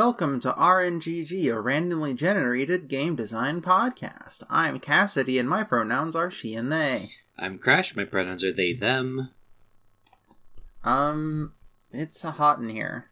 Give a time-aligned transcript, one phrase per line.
[0.00, 4.42] welcome to RNGG, a randomly generated game design podcast.
[4.48, 7.04] I'm Cassidy, and my pronouns are she and they.
[7.38, 7.94] I'm Crash.
[7.94, 9.28] My pronouns are they, them.
[10.82, 11.52] Um,
[11.92, 13.10] it's hot in here.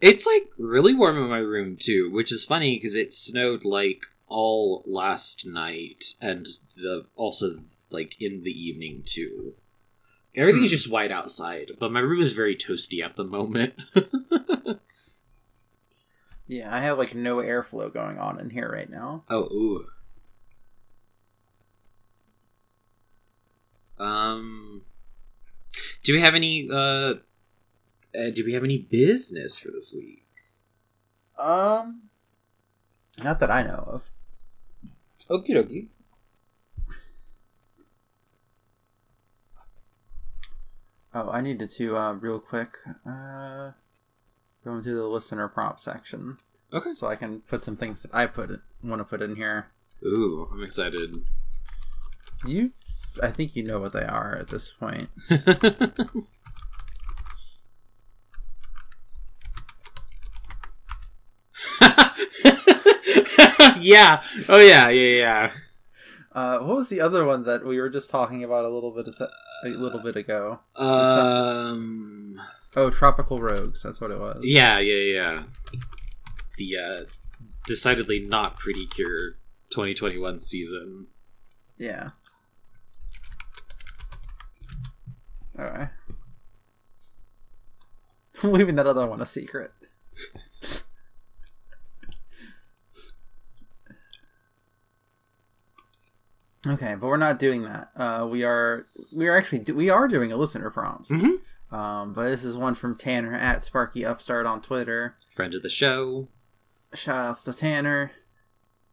[0.00, 4.02] It's like really warm in my room too, which is funny because it snowed like
[4.26, 6.44] all last night and
[6.76, 7.60] the also
[7.92, 9.54] like in the evening too.
[10.34, 10.76] Everything is Hmm.
[10.76, 13.74] just white outside, but my room is very toasty at the moment.
[16.50, 19.22] Yeah, I have like no airflow going on in here right now.
[19.30, 19.86] oh, ooh.
[24.02, 24.82] Um,
[26.02, 26.68] do we have any?
[26.68, 27.14] Uh,
[28.18, 30.26] uh, do we have any business for this week?
[31.38, 32.10] Um,
[33.22, 34.10] not that I know of.
[35.30, 35.86] Okie dokie.
[41.14, 42.76] Oh, I needed to uh, real quick
[43.06, 43.70] uh,
[44.64, 46.38] go into the listener prompt section
[46.72, 46.92] Okay.
[46.92, 49.66] so I can put some things that I put want to put in here.
[50.04, 51.16] Ooh, I'm excited.
[52.46, 52.70] You,
[53.22, 55.08] I think you know what they are at this point.
[63.78, 64.22] yeah.
[64.48, 64.88] Oh yeah.
[64.88, 64.90] Yeah.
[64.90, 65.50] Yeah.
[66.32, 69.08] Uh, what was the other one that we were just talking about a little bit
[69.64, 70.60] a, little bit ago?
[70.76, 72.40] Um.
[72.76, 73.82] Oh, Tropical Rogues.
[73.82, 74.40] That's what it was.
[74.42, 74.78] Yeah.
[74.78, 75.24] Yeah.
[75.24, 75.42] Yeah.
[76.56, 77.04] The uh,
[77.66, 79.36] decidedly not pretty cure
[79.70, 81.06] 2021 season.
[81.78, 82.08] Yeah.
[85.58, 85.88] Alright.
[88.42, 89.72] I'm leaving that other one a secret.
[96.66, 97.90] Okay, but we're not doing that.
[97.96, 98.82] Uh, we are
[99.16, 101.10] we are actually do- we are doing a listener prompt.
[101.10, 101.38] Mhm.
[101.72, 105.16] Um, but this is one from Tanner at Sparky Upstart on Twitter.
[105.34, 106.28] Friend of the show.
[106.94, 108.10] Shout outs to Tanner.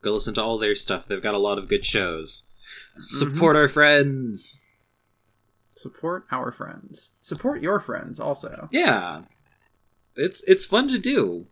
[0.01, 1.07] Go listen to all their stuff.
[1.07, 2.45] They've got a lot of good shows.
[2.99, 4.63] Support our friends.
[5.75, 7.11] Support our friends.
[7.21, 8.67] Support your friends also.
[8.71, 9.23] Yeah.
[10.15, 11.45] It's it's fun to do.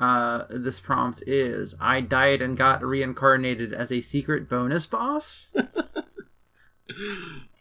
[0.00, 5.48] Uh, this prompt is I died and got reincarnated as a secret bonus boss.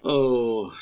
[0.04, 0.74] Oh.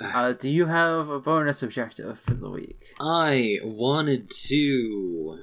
[0.00, 2.86] Uh, do you have a bonus objective for the week?
[2.98, 5.40] I wanted to.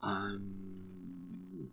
[0.00, 1.70] Um.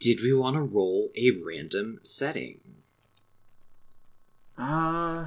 [0.00, 2.60] Did we want to roll a random setting?
[4.58, 5.26] Uh,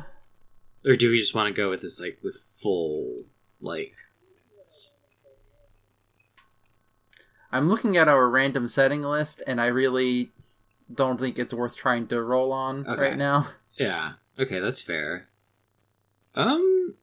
[0.86, 3.18] Or do we just want to go with this, like, with full,
[3.62, 3.94] like.
[7.52, 10.32] I'm looking at our random setting list, and I really
[10.94, 13.02] don't think it's worth trying to roll on Okay.
[13.02, 13.48] right now.
[13.74, 14.14] Yeah.
[14.40, 15.28] Okay, that's fair.
[16.36, 16.96] Um.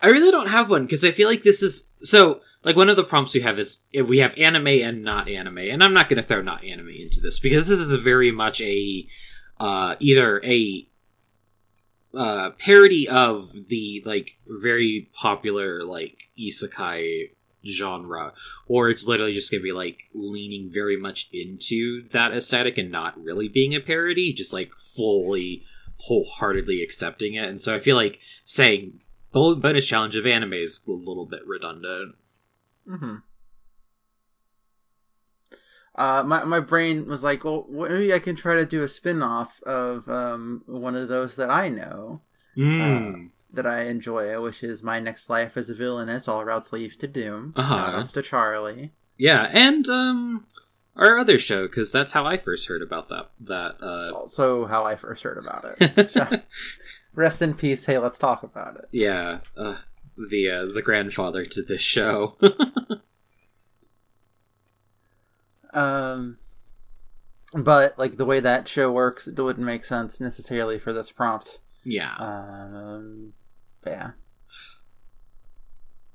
[0.00, 2.40] I really don't have one because I feel like this is so.
[2.62, 5.58] Like one of the prompts we have is if we have anime and not anime,
[5.58, 8.30] and I'm not going to throw not anime into this because this is a very
[8.30, 9.06] much a
[9.58, 10.86] uh, either a
[12.14, 17.30] uh, parody of the like very popular like isekai
[17.66, 18.32] genre,
[18.66, 23.22] or it's literally just to be like leaning very much into that aesthetic and not
[23.22, 25.62] really being a parody, just like fully
[25.98, 27.48] wholeheartedly accepting it.
[27.48, 29.00] And so I feel like saying
[29.32, 32.14] bonus challenge of anime is a little bit redundant.
[32.88, 33.16] hmm
[35.96, 39.22] Uh, my my brain was like, well, maybe I can try to do a spin
[39.22, 42.22] off of um one of those that I know
[42.56, 43.30] Mm.
[43.52, 47.06] that I enjoy, which is My Next Life as a Villainess, All Routes Lead to
[47.06, 47.52] Doom.
[47.56, 47.76] Uh-huh.
[47.76, 48.92] Shoutouts to Charlie.
[49.18, 50.46] yeah, and um,
[50.96, 53.30] our other show because that's how I first heard about that.
[53.40, 56.44] That That's uh, also how I first heard about it.
[57.14, 57.86] Rest in peace.
[57.86, 58.86] Hey, let's talk about it.
[58.92, 59.76] yeah, uh,
[60.16, 62.36] the uh, the grandfather to this show.
[65.72, 66.38] Um,
[67.52, 71.58] but like the way that show works, it wouldn't make sense necessarily for this prompt.
[71.84, 72.14] yeah.
[72.18, 73.32] Um,
[73.86, 74.10] yeah.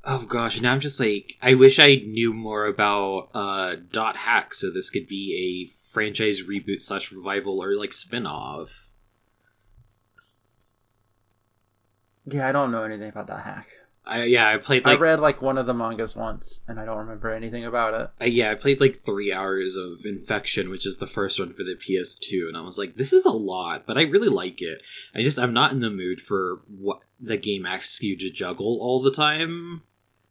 [0.07, 4.54] Oh gosh, now I'm just like I wish I knew more about uh dot hack
[4.54, 8.92] so this could be a franchise reboot slash revival or like spin-off.
[12.28, 13.68] Yeah, I don't know anything about dot hack.
[14.07, 17.00] I yeah, I played I read like one of the mangas once, and I don't
[17.00, 18.10] remember anything about it.
[18.22, 21.63] I, yeah, I played like 3 hours of Infection, which is the first one for
[21.63, 24.81] the PS2 and I was like this is a lot, but I really like it.
[25.13, 28.78] I just I'm not in the mood for what the game asks you to juggle
[28.81, 29.81] all the time.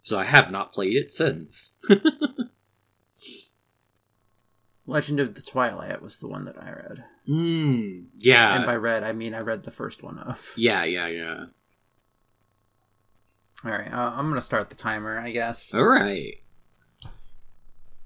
[0.02, 1.74] So I have not played it since.
[4.86, 7.04] Legend of the Twilight was the one that I read.
[7.26, 8.54] Mm, yeah.
[8.54, 10.52] and by read, I mean I read the first one of.
[10.56, 11.44] Yeah, yeah, yeah.
[13.64, 15.72] All right, uh, I'm gonna start the timer, I guess.
[15.72, 16.34] All right.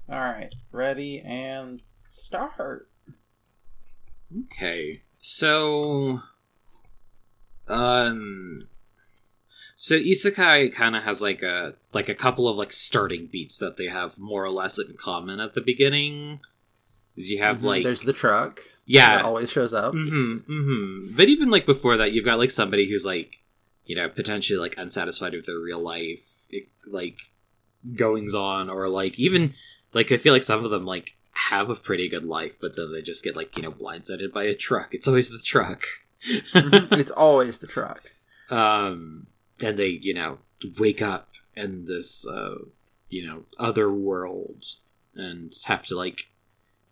[0.09, 2.89] All right, ready and start.
[4.51, 5.01] Okay.
[5.17, 6.21] So
[7.67, 8.67] um
[9.75, 13.77] so isekai kind of has like a like a couple of like starting beats that
[13.77, 16.39] they have more or less in common at the beginning.
[17.15, 18.61] You have Mhm, like there's the truck.
[18.85, 19.93] yeah, that always shows up.
[19.93, 21.15] Mm-hmm, mm-hmm.
[21.17, 23.38] But even like before that, you've got like somebody who's like,
[23.89, 26.45] you know, potentially like unsatisfied with their real life,
[26.85, 27.17] like
[27.95, 29.55] goings on, or like even
[29.93, 31.15] like I feel like some of them like
[31.49, 34.43] have a pretty good life, but then they just get like you know blindsided by
[34.43, 34.93] a truck.
[34.93, 35.81] It's always the truck.
[36.53, 38.13] Mhm, it's always the truck.
[38.51, 39.25] um,
[39.59, 40.37] and they you know
[40.77, 42.59] wake up in this uh,
[43.09, 44.63] you know other world
[45.15, 46.27] and have to like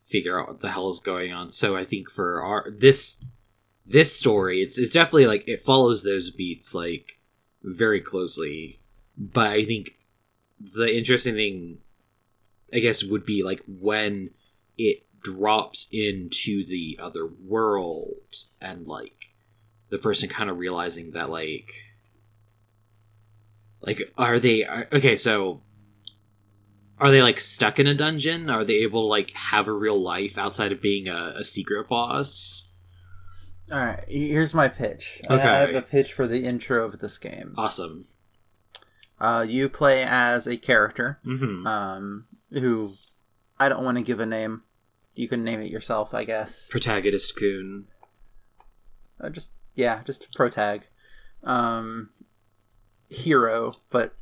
[0.01, 1.51] figure out what the hell is going on.
[1.51, 3.23] So I think for our this
[3.87, 7.19] this story, it's it's definitely like it follows those beats like
[7.63, 8.79] very closely.
[9.17, 9.91] But I think
[10.59, 11.79] the interesting thing,
[12.73, 14.31] I guess, would be like when
[14.77, 19.29] it drops into the other world and like
[19.89, 21.73] the person kind of realizing that like
[23.81, 25.61] like are they are, okay so
[26.99, 30.01] are they like stuck in a dungeon are they able to like have a real
[30.01, 32.66] life outside of being a, a secret boss
[33.71, 35.21] All right, here's my pitch.
[35.29, 37.53] I- I have a pitch for the intro of this game.
[37.57, 38.05] awesome
[39.19, 41.65] Uh, you play as a character, mm-hmm.
[41.65, 42.91] um, who
[43.59, 44.63] I don't want to give a name.
[45.15, 46.67] You can name it yourself, I guess.
[46.69, 47.87] protagonist kun
[49.19, 50.83] Uh, just yeah, just protag,
[51.43, 52.11] um,
[53.09, 54.13] hero, but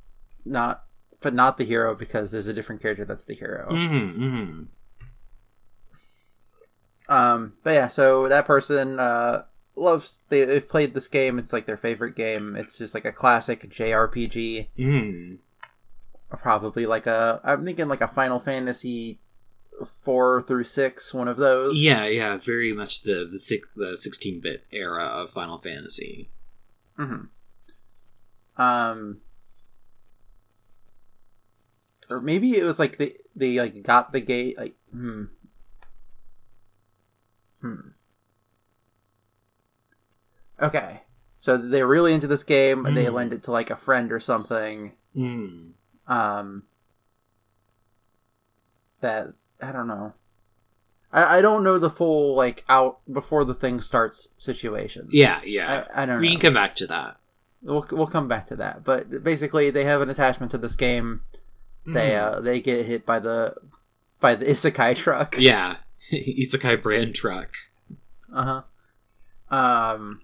[0.45, 0.85] not,
[1.19, 3.67] but not the hero because there's a different character that's the hero.
[3.69, 4.63] mm-hmm, mm-hmm.
[7.07, 9.43] Um, but yeah, so that person uh
[9.75, 11.37] loves they, they've played this game.
[11.37, 12.55] It's like their favorite game.
[12.55, 14.67] It's just like a classic JRPG.
[14.77, 15.37] Mm.
[16.41, 19.19] Probably like a I'm thinking like a Final Fantasy
[20.03, 21.75] four through six, one of those.
[21.77, 26.29] yeah yeah very much the the, six, the 16-bit era of final fantasy
[26.95, 27.25] hmm
[28.57, 29.19] Um.
[32.09, 35.25] Or maybe it was like they they like got the gate like hmm
[37.65, 37.89] hmm.
[40.61, 41.01] Okay,
[41.37, 42.85] so they're really into this game.
[42.85, 43.15] and They Hmm.
[43.15, 44.93] lend it to like a friend or something.
[45.15, 45.71] mm.
[46.07, 46.63] Um.
[49.01, 50.13] That I don't know.
[51.11, 55.07] I I don't know the full like out before the thing starts situation.
[55.11, 56.31] yeah yeah I, I don't we know.
[56.33, 57.17] can come back to that
[57.61, 61.21] We'll we'll come back to that, but basically they have an attachment to this game.
[61.85, 62.21] They Mhm.
[62.37, 63.55] uh they get hit by the
[64.19, 65.35] by the isekai truck.
[65.39, 65.77] yeah
[66.11, 67.55] isekai brand truck
[68.33, 68.61] Uh
[69.49, 69.55] huh.
[69.55, 70.21] Um.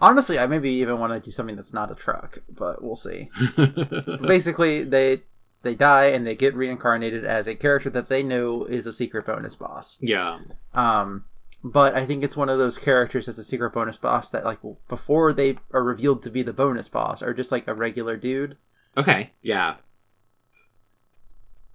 [0.00, 3.30] Honestly, I maybe even want to do something that's not a truck, but we'll see.
[4.26, 5.22] basically, they
[5.62, 9.26] they die and they get reincarnated as a character that they know is a secret
[9.26, 9.98] bonus boss.
[10.00, 10.40] yeah
[10.74, 11.24] Um.
[11.64, 14.58] But I think it's one of those characters that's a secret bonus boss that, like,
[14.88, 18.56] before they are revealed to be the bonus boss, are just like a regular dude.
[18.96, 19.76] Okay, yeah.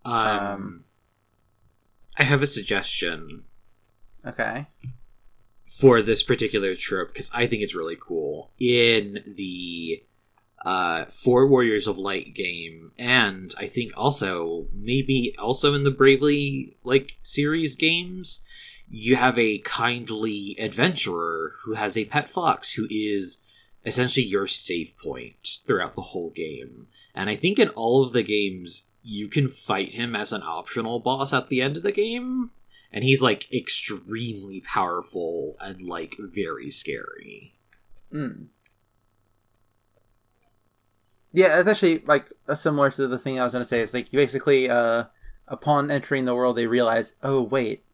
[0.06, 0.84] Um, Um,
[2.22, 3.46] I have a suggestion
[4.24, 4.68] Okay.
[5.66, 8.52] for this particular trope because I think it's really cool.
[8.60, 10.04] In the
[10.64, 16.78] uh, Four Warriors of Light game, and I think also maybe also in the Bravely
[16.84, 18.42] like series games,
[18.88, 23.40] you have a kindly adventurer who has a pet fox who is
[23.84, 26.86] essentially your save point throughout the whole game.
[27.16, 31.00] And I think in all of the games, you can fight him as an optional
[31.00, 32.52] boss at the end of the game.
[32.94, 37.54] And he's like extremely powerful and like very scary.
[38.14, 38.48] Mm.
[41.32, 43.80] Yeah, it's actually like similar to the thing I was going to say.
[43.80, 45.06] It's like you basically, uh,
[45.48, 47.86] upon entering the world, they realize, oh wait,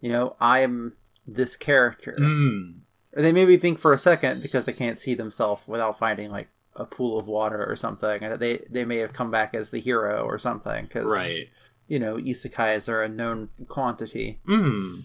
[0.00, 0.94] you know, I am
[1.26, 2.16] this character.
[2.18, 2.80] Mm.
[3.16, 6.48] Or they maybe think for a second because they can't see themselves without finding like
[6.78, 8.22] a pool of water or something.
[8.22, 11.48] and They they may have come back as the hero or something because Right.
[11.88, 15.02] you know isekais are a known quantity Mm.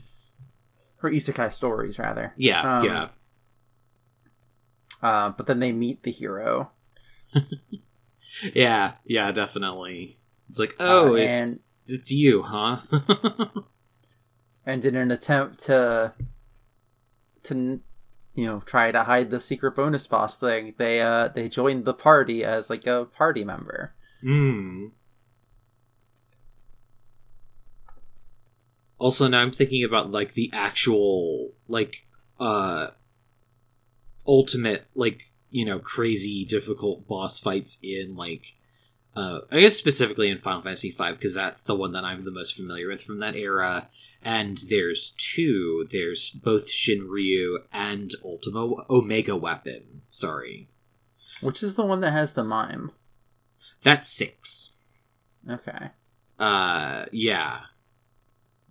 [1.02, 2.34] or isekai stories rather.
[2.38, 3.08] Yeah, Um, yeah.
[5.02, 6.72] Uh, but then they meet the hero.
[8.54, 10.18] Yeah, yeah, definitely.
[10.50, 12.78] It's like, oh, Uh, it's it's you, huh?
[14.66, 16.14] and in an attempt to
[17.44, 17.80] to
[18.36, 21.94] you know try to hide the secret bonus boss thing they uh they joined the
[21.94, 24.88] party as like a party member Hmm.
[28.98, 32.08] Also, now I'm thinking about like the actual like
[32.40, 32.92] uh
[34.26, 38.56] ultimate like you know crazy difficult boss fights in like
[39.16, 42.32] uh, I guess specifically in Final Fantasy V because that's the one that I'm the
[42.32, 43.90] most familiar with from that era.
[44.26, 45.88] And there's two.
[45.92, 50.02] There's both Shinryu and Ultima Omega Weapon.
[50.10, 50.70] Sorry,
[51.42, 52.92] Which is the one that has the mime?
[53.84, 54.78] that's six.
[55.50, 55.90] Okay.
[56.40, 57.60] Uh, yeah.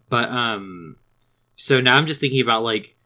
[0.09, 0.97] But um,
[1.55, 2.97] so now I'm just thinking about like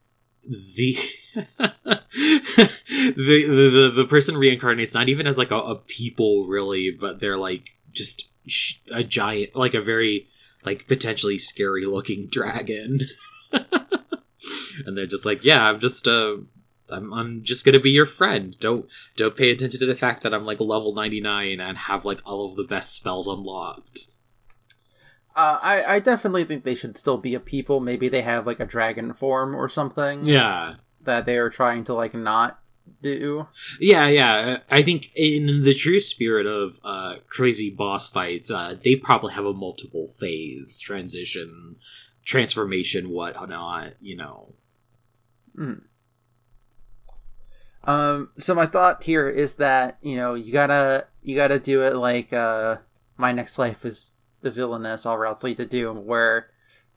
[0.44, 0.96] the
[1.34, 7.38] the, the the person reincarnates not even as like a, a people really, but they're
[7.38, 10.28] like just sh- a giant, like a very
[10.66, 12.98] like potentially scary looking dragon,
[13.52, 16.36] and they're just like, yeah, I'm just uh.
[16.88, 18.56] I'm, I'm just gonna be your friend.
[18.60, 22.20] Don't don't pay attention to the fact that I'm like level 99 and have like
[22.24, 24.02] all of the best spells unlocked.
[25.34, 27.80] Uh, I I definitely think they should still be a people.
[27.80, 31.94] Maybe they have like a dragon form or something Yeah, that they are trying to
[31.94, 32.60] like not
[33.02, 33.48] do.
[33.80, 34.58] Yeah, yeah.
[34.70, 39.44] I think in the true spirit of uh, crazy boss fights, uh, they probably have
[39.44, 41.76] a multiple phase transition,
[42.24, 43.94] transformation, whatnot.
[44.00, 44.54] You know.
[45.56, 45.82] Mm.
[47.84, 48.30] Um.
[48.38, 52.32] So my thought here is that you know you gotta you gotta do it like
[52.32, 52.76] uh
[53.16, 56.50] my next life is the villainess all routes lead to doom where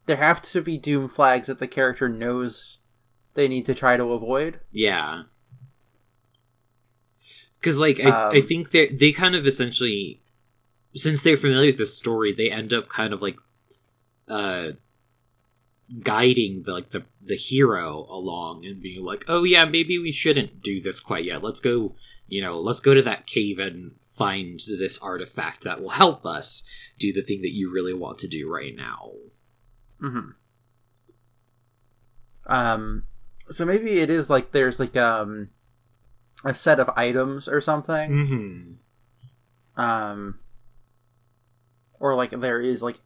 [0.05, 2.79] there have to be doom flags that the character knows
[3.35, 4.59] they need to try to avoid.
[4.71, 5.23] Yeah.
[7.59, 10.21] Because, like, I, Um, I think they they kind of essentially,
[10.95, 13.37] since they're familiar with the story, they end up kind of like,
[14.27, 14.71] uh,
[16.03, 20.61] guiding the like the the hero along and being like, oh yeah, maybe we shouldn't
[20.61, 21.43] do this quite yet.
[21.43, 21.95] Let's go,
[22.27, 26.63] you know, let's go to that cave and find this artifact that will help us
[26.99, 29.11] do the thing that you really want to do right now.
[29.99, 30.29] Mm-hmm.
[32.45, 33.03] Um,
[33.49, 35.49] so maybe it is like there's like um
[36.43, 38.11] a set of items or something.
[38.11, 39.81] Mm-hmm.
[39.81, 40.39] Um,
[41.99, 42.99] or like there is like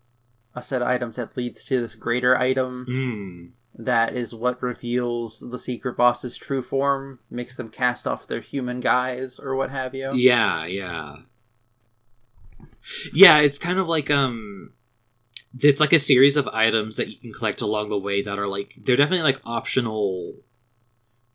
[0.55, 3.51] a set of items that leads to this greater item Mm.
[3.83, 8.79] that is what reveals the secret boss's true form, makes them cast off their human
[8.79, 10.13] guise or what have you.
[10.13, 11.15] Yeah, yeah.
[13.13, 14.73] Yeah, it's kind of like um
[15.59, 18.47] it's like a series of items that you can collect along the way that are
[18.47, 20.33] like they're definitely like optional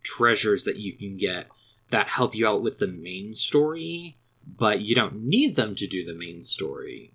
[0.02, 1.46] treasures that you can get
[1.90, 6.04] that help you out with the main story, but you don't need them to do
[6.04, 7.12] the main story.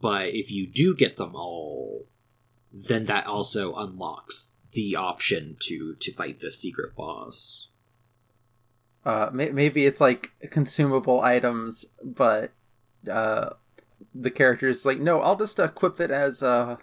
[0.00, 2.06] But if you do get them all,
[2.72, 7.68] then that also unlocks the option to to fight the secret boss.
[9.04, 12.52] Uh, may- maybe it's like consumable items, but
[13.10, 13.50] uh,
[14.14, 16.76] the character is like, no, I'll just equip it as uh,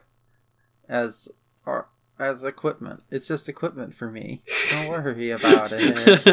[0.90, 1.30] as
[1.66, 3.04] or as equipment.
[3.12, 4.44] It's just equipment for me.
[4.72, 5.82] Don't worry about it.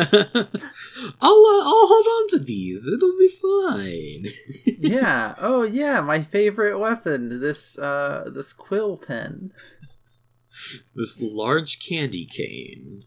[1.21, 2.87] I'll uh, I'll hold on to these.
[2.89, 4.77] It'll be fine.
[4.81, 5.35] yeah.
[5.39, 7.41] Oh yeah, my favorite weapon.
[7.41, 9.53] This uh, this quill pen.
[10.95, 13.05] this large candy cane.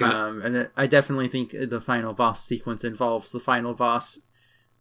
[0.00, 4.18] Um, and I definitely think the final boss sequence involves the final boss,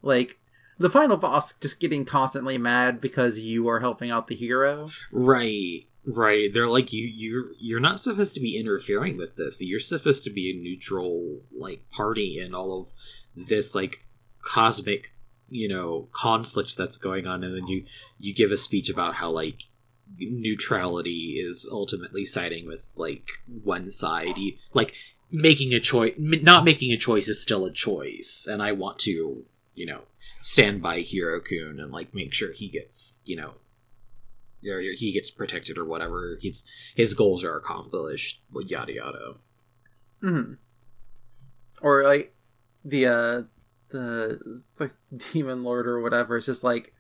[0.02, 0.40] like
[0.82, 4.90] the final boss just getting constantly mad because you are helping out the hero.
[5.12, 6.54] right, right.
[6.54, 9.62] They're like you you're you're not supposed to be interfering with this.
[9.62, 12.90] You're supposed to be a neutral like party in all of
[13.48, 14.06] this like
[14.44, 15.14] cosmic
[15.50, 17.86] you know conflict that's going on, and then you
[18.20, 19.64] you give a speech about how like
[20.20, 23.30] neutrality is ultimately siding with like
[23.64, 24.94] one side You- like
[25.32, 29.46] making a choice not making a choice is still a choice and i want to
[29.74, 30.02] you know
[30.42, 33.54] stand by Hero kun and like make sure he gets you know
[34.70, 39.34] or he gets protected or whatever he's his goals are accomplished yada yada
[40.22, 40.54] hmm
[41.82, 42.34] Or like
[42.86, 43.42] the uh
[43.90, 44.92] the the
[45.34, 46.94] demon lord or whatever is just like,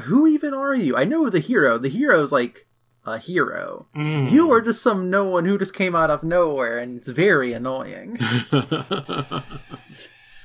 [0.00, 0.96] who even are you?
[0.96, 1.78] I know the hero.
[1.78, 2.66] The hero's like
[3.04, 3.86] a hero.
[3.94, 7.52] You are just some no one who just came out of nowhere, and it's very
[7.54, 8.18] annoying.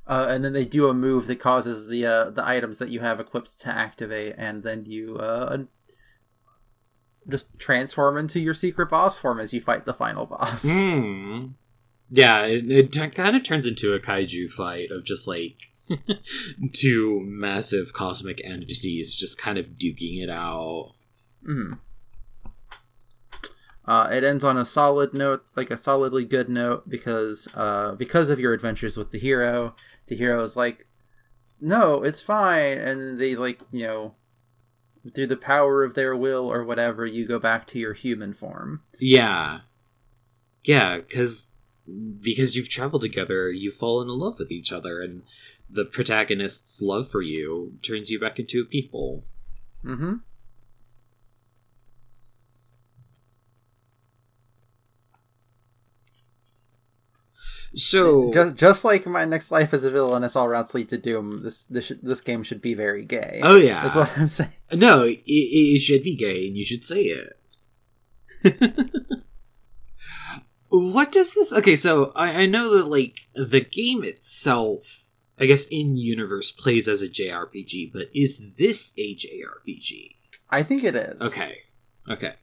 [0.08, 3.00] Uh, and then they do a move that causes the uh, the items that you
[3.00, 5.60] have equipped to activate, and then you uh,
[7.30, 10.64] just transform into your secret boss form as you fight the final boss.
[10.64, 11.48] Hmm.
[12.10, 15.56] Yeah, it, it t- kind of turns into a kaiju fight of just like
[16.74, 20.94] two massive cosmic entities just kind of duking it out.
[21.48, 21.80] Mhm.
[23.84, 28.30] Uh, it ends on a solid note, like a solidly good note, because uh, because
[28.30, 29.76] of your adventures with the hero.
[30.12, 30.88] The hero is like,
[31.62, 34.16] "No, it's fine," and they like you know
[35.16, 38.82] through the power of their will or whatever, you go back to your human form.
[39.00, 39.62] Yeah.
[40.66, 41.52] Yeah, because
[42.20, 45.24] because you've traveled together, you've fallen in love with each other, and
[45.70, 49.24] the protagonist's love for you turns you back into a people.
[49.84, 50.16] Mm-hmm.
[57.74, 61.44] So just just like my next life as a villainess all routes lead to doom,
[61.44, 63.40] this this this game should be very gay.
[63.44, 64.52] Oh yeah, that's what I'm saying.
[64.74, 67.34] No, it, it should be gay, and you should say it.
[70.70, 71.52] what does this?
[71.52, 76.88] Okay, so I, I know that like the game itself, I guess in universe plays
[76.88, 80.16] as a JRPG, but is this a JRPG?
[80.50, 81.22] I think it is.
[81.22, 81.58] Okay,
[82.10, 82.36] okay.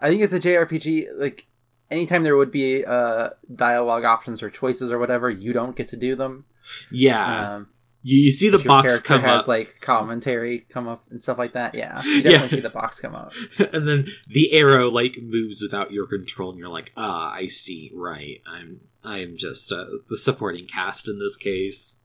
[0.00, 1.16] I think it's a JRPG.
[1.16, 1.46] Like
[1.90, 5.96] anytime there would be uh dialogue options or choices or whatever, you don't get to
[5.96, 6.44] do them.
[6.90, 7.54] Yeah.
[7.56, 7.68] Um,
[8.06, 11.52] you, you see the box come has up, like commentary come up and stuff like
[11.54, 11.74] that.
[11.74, 12.48] Yeah, you definitely Yeah.
[12.48, 13.32] see the box come up.
[13.72, 17.90] and then the arrow like moves without your control, and you're like, ah, I see.
[17.94, 21.96] Right, I'm I'm just uh, the supporting cast in this case.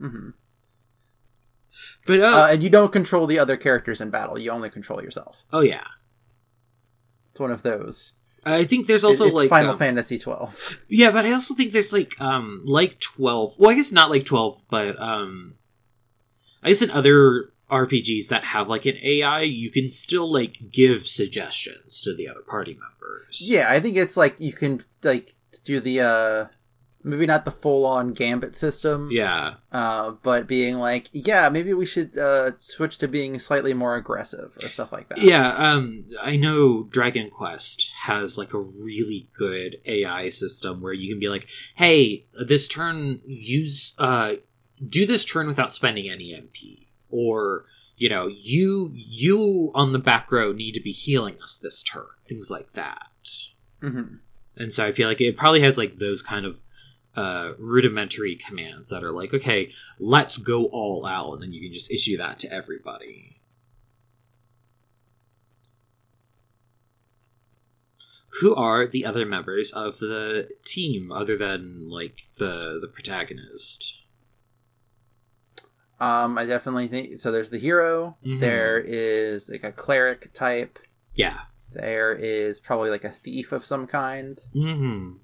[0.00, 0.30] Mm-hmm.
[2.06, 4.38] But uh, Uh, and you don't control the other characters in battle.
[4.38, 5.44] You only control yourself.
[5.52, 5.86] oh yeah,
[7.30, 8.14] It's one of those.
[8.54, 10.80] I think there's also it's like Final um, Fantasy twelve.
[10.88, 13.54] Yeah, but I also think there's like um like twelve.
[13.58, 15.54] Well, I guess not like twelve, but um,
[16.62, 21.06] I guess in other RPGs that have like an AI, you can still like give
[21.06, 23.42] suggestions to the other party members.
[23.42, 26.46] Yeah, I think it's like you can like do the uh
[27.04, 29.08] maybe not the full on gambit system.
[29.10, 33.94] yeah, Uh, but being like, yeah, maybe we should uh switch to being slightly more
[33.96, 35.18] aggressive or stuff like that.
[35.18, 35.50] yeah.
[35.54, 41.20] Um, I know Dragon Quest has like a really good AI system where you can
[41.20, 44.34] be like, "Hey, this turn use uh
[44.86, 47.64] do this turn without spending any MP," or
[47.96, 52.06] you know, you you on the back row need to be healing us this turn,
[52.28, 53.06] things like that.
[53.80, 54.16] hmm
[54.56, 56.62] And so I feel like it probably has like those kind of
[57.18, 61.72] uh, rudimentary commands that are like, okay, let's go all out, and then you can
[61.72, 63.40] just issue that to everybody.
[68.40, 73.96] Who are the other members of the team other than like the the protagonist?
[75.98, 77.32] Um, I definitely think so.
[77.32, 78.16] There's the hero.
[78.24, 78.38] Mhm.
[78.38, 80.78] There is like a cleric type.
[81.16, 81.40] Yeah.
[81.72, 84.40] There is probably like a thief of some kind.
[84.52, 85.14] hmm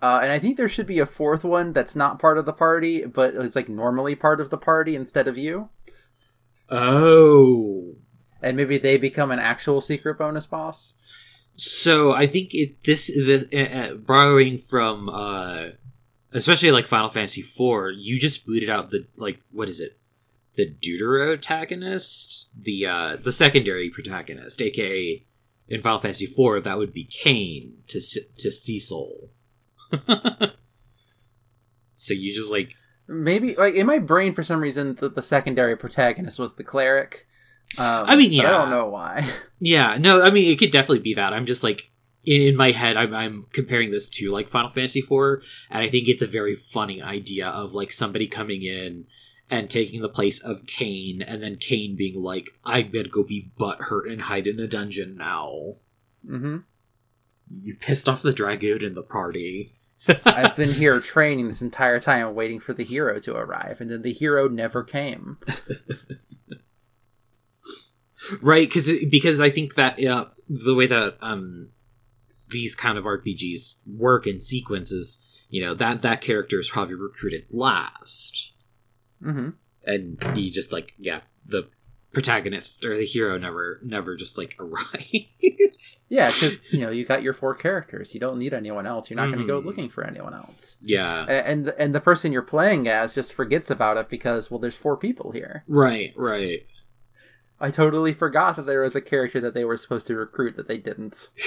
[0.00, 2.52] Uh, and I think there should be a fourth one that's not part of the
[2.52, 5.70] party, but it's like normally part of the party instead of you.
[6.70, 7.96] Oh.
[8.40, 10.94] And maybe they become an actual secret bonus boss.
[11.56, 15.70] So I think it this this uh, borrowing from uh
[16.32, 19.98] especially like Final Fantasy IV, you just booted out the like what is it?
[20.54, 25.24] The deuterotagonist, the uh the secondary protagonist, aka
[25.68, 29.30] in Final Fantasy IV that would be Kain to to Cecil.
[31.94, 32.74] so you just like
[33.10, 37.26] Maybe like in my brain for some reason the, the secondary protagonist was the cleric.
[37.78, 39.28] Um, I mean, but I don't know why.
[39.60, 41.32] Yeah, no, I mean it could definitely be that.
[41.32, 41.90] I'm just like
[42.24, 46.06] in my head, I'm, I'm comparing this to like Final Fantasy IV, and I think
[46.06, 49.06] it's a very funny idea of like somebody coming in
[49.50, 53.50] and taking the place of Kain, and then Kain being like, "I'm gonna go be
[53.58, 55.72] butthurt and hide in a dungeon now."
[56.28, 56.58] Mm-hmm.
[57.62, 59.77] You pissed off the dragoon in the party,
[60.24, 64.02] I've been here training this entire time, waiting for the hero to arrive, and then
[64.02, 65.38] the hero never came.
[68.42, 68.68] right?
[68.68, 71.70] Because because I think that uh, the way that um
[72.50, 77.44] these kind of RPGs work in sequences, you know that that character is probably recruited
[77.50, 78.52] last.
[79.22, 79.50] hmm
[79.84, 81.68] and he just like yeah the
[82.12, 87.22] protagonist or the hero never never just like arrives Yeah, because you know you got
[87.22, 88.14] your four characters.
[88.14, 89.10] You don't need anyone else.
[89.10, 90.78] You're not going to go looking for anyone else.
[90.82, 94.76] yeah And and the person you're playing as just forgets about it because well, there's
[94.76, 95.64] four people here.
[95.68, 96.66] right right
[97.60, 100.68] I totally forgot that there was a character that they were supposed to recruit that
[100.68, 101.28] they didn't.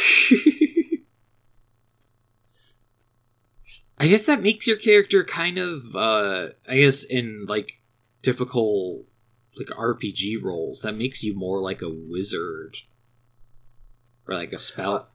[3.97, 7.79] i guess that makes your character kind of uh i guess in like
[8.21, 9.05] typical
[9.57, 12.77] like rpg roles that makes you more like a wizard
[14.27, 15.09] or like a spell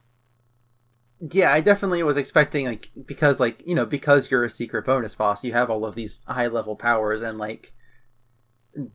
[1.19, 5.15] Yeah, I definitely was expecting like because like you know because you're a secret bonus
[5.15, 7.73] boss, you have all of these high level powers and like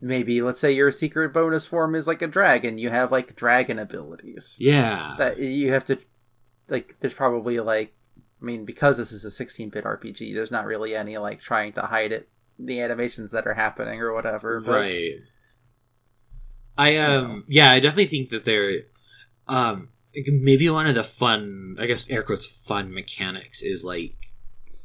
[0.00, 3.78] maybe let's say your secret bonus form is like a dragon, you have like dragon
[3.80, 5.98] abilities yeah that you have to
[6.68, 6.96] like.
[7.00, 7.92] There's probably like
[8.40, 11.82] I mean because this is a 16-bit RPG, there's not really any like trying to
[11.82, 14.60] hide it the animations that are happening or whatever.
[14.60, 15.14] But right
[16.76, 18.82] I um yeah, I definitely think that they're
[19.48, 24.14] um maybe one of the fun I guess air quotes fun mechanics is like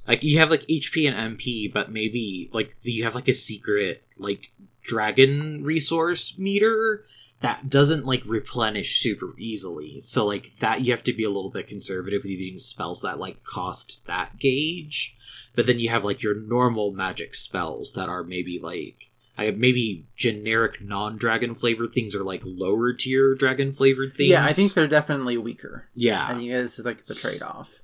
[0.08, 4.04] like you have like HP and MP, but maybe like you have like a secret
[4.18, 7.06] like dragon resource meter
[7.42, 10.00] that doesn't like replenish super easily.
[10.00, 13.20] So like that you have to be a little bit conservative with using spells that
[13.20, 15.16] like cost that gauge.
[15.56, 20.08] But then you have like your normal magic spells that are maybe like I maybe
[20.16, 24.30] generic non-dragon flavored things are like lower tier dragon flavored things.
[24.30, 25.90] Yeah, I think they're definitely weaker.
[25.94, 26.26] yeah.
[26.28, 27.80] I think it's like the trade off.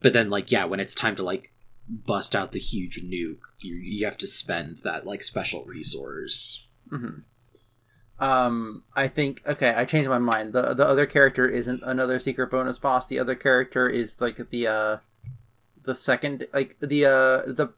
[0.00, 1.52] But then like yeah, when it's time to like
[1.88, 6.68] bust out the huge nuke, you you have to spend that like special resource.
[6.90, 7.20] Mm-hmm.
[8.22, 9.70] Um, I think okay.
[9.70, 10.52] I changed my mind.
[10.52, 13.06] the The other character isn't another secret bonus boss.
[13.06, 14.96] The other character is like the uh,
[15.82, 17.72] the second like the uh the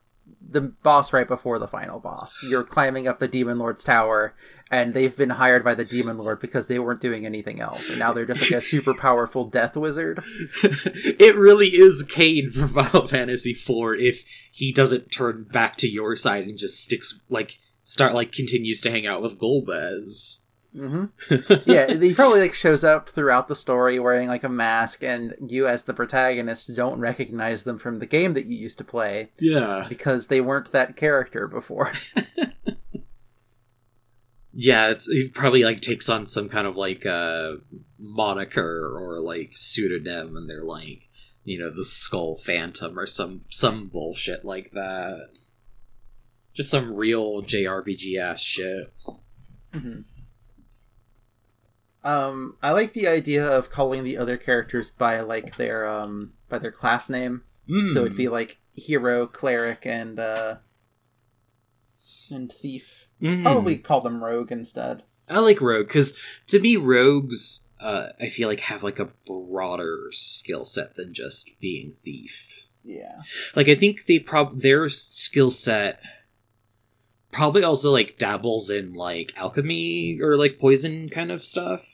[0.55, 2.39] the boss right before the final boss.
[2.43, 4.35] You're climbing up the demon lord's tower,
[4.71, 7.99] and they've been hired by the demon lord because they weren't doing anything else, and
[7.99, 10.21] now they're just like a super powerful death wizard.
[10.63, 16.17] it really is Kain from Final Fantasy IV if he doesn't turn back to your
[16.17, 20.41] side and just sticks like start like continues to hang out with Golbez.
[20.75, 21.05] Hmm
[21.67, 25.67] yeah, he probably like shows up throughout the story wearing like a mask, and you
[25.67, 29.87] as the protagonist don't recognize them from the game that you used to play yeah.
[29.89, 31.93] because they weren't that character before.
[34.57, 37.55] Yeah, it's he probably like takes on some kind of like uh
[37.99, 41.09] moniker or like pseudonym and they're like,
[41.45, 45.31] you know, the Skull Phantom or some some bullshit like that.
[46.53, 48.93] Just some real JRPG ass shit.
[49.73, 50.03] hmm
[52.05, 56.59] Um, I like the idea of calling the other characters by like their um by
[56.59, 57.43] their class name.
[57.95, 60.57] So it'd be like hero, cleric, and uh
[62.31, 63.07] and thief.
[63.23, 63.43] Mhm.
[63.43, 65.03] Probably call them rogue instead.
[65.29, 70.09] I like rogue because to me, rogues, uh, I feel like have like a broader
[70.11, 72.69] skill set than just being thief.
[72.83, 73.23] Yeah.
[73.57, 76.03] Like I think they prob their skill set
[77.33, 81.85] probably also like dabbles in like alchemy or like poison kind of stuff.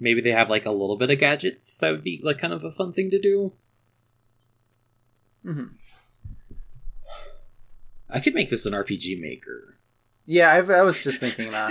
[0.00, 1.76] Maybe they have like a little bit of gadgets.
[1.78, 3.52] That would be like kind of a fun thing to do.
[5.44, 5.64] hmm
[8.08, 9.76] I could make this an RPG maker.
[10.26, 11.70] Yeah, I've, I was just thinking that.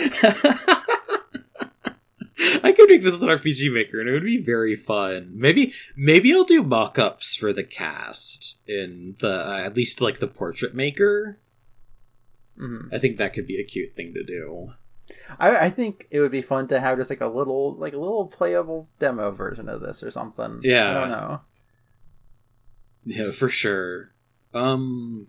[2.64, 5.32] I could make this an RPG maker, and it would be very fun.
[5.36, 10.28] Maybe, maybe I'll do mock-ups for the cast in the uh, at least like the
[10.28, 11.38] portrait maker.
[12.58, 14.74] hmm I think that could be a cute thing to do.
[15.40, 17.98] I, I think it would be fun to have just like a little like a
[17.98, 20.60] little playable demo version of this or something.
[20.64, 20.90] Yeah.
[20.90, 21.42] I don't know.
[23.06, 24.12] Yeah, for sure.
[24.54, 25.28] Um,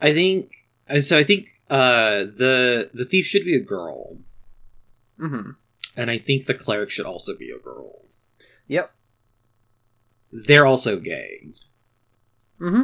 [0.00, 0.52] I think
[1.00, 1.18] so.
[1.18, 4.18] I think uh the the thief should be a girl,
[5.20, 5.50] Mm-hmm.
[5.96, 8.06] and I think the cleric should also be a girl.
[8.66, 8.92] Yep.
[10.32, 11.48] They're also gay.
[12.60, 12.82] Mm-hmm.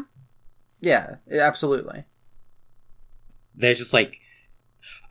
[0.81, 2.04] Yeah, absolutely.
[3.54, 4.20] they're just like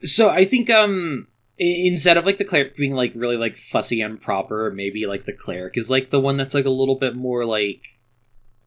[0.03, 4.21] so i think um instead of like the cleric being like really like fussy and
[4.21, 7.45] proper maybe like the cleric is like the one that's like a little bit more
[7.45, 7.97] like